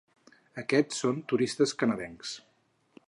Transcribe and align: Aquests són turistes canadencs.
Aquests 0.61 1.03
són 1.05 1.19
turistes 1.33 1.75
canadencs. 1.83 2.33